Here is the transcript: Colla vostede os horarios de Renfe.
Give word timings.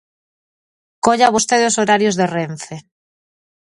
Colla 1.05 1.33
vostede 1.35 1.69
os 1.69 1.77
horarios 1.81 2.17
de 2.19 2.25
Renfe. 2.35 2.75